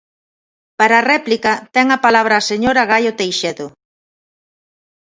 Para 0.79 1.05
réplica, 1.11 1.51
ten 1.75 1.87
a 1.95 1.97
palabra 2.05 2.35
a 2.37 2.45
señora 2.51 2.87
Gaio 2.91 3.11
Teixedo. 3.19 3.67